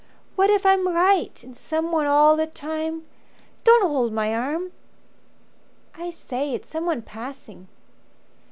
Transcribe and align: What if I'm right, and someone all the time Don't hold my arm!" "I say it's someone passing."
What 0.35 0.49
if 0.49 0.65
I'm 0.65 0.87
right, 0.87 1.43
and 1.43 1.55
someone 1.55 2.07
all 2.07 2.35
the 2.35 2.47
time 2.47 3.05
Don't 3.63 3.83
hold 3.85 4.11
my 4.11 4.33
arm!" 4.33 4.71
"I 5.93 6.09
say 6.09 6.55
it's 6.55 6.69
someone 6.71 7.03
passing." 7.03 7.67